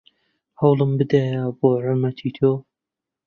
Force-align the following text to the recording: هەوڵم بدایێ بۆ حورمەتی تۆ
هەوڵم 0.59 0.91
بدایێ 0.99 1.39
بۆ 1.59 1.69
حورمەتی 1.73 2.29
تۆ 2.37 2.51